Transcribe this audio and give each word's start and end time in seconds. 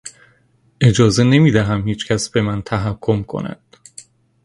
اجازه 0.81 1.23
نمیدهم 1.23 1.87
هیچکس 1.87 2.29
به 2.29 2.41
من 2.41 2.61
تحکم 2.61 3.23
کند! 3.23 3.77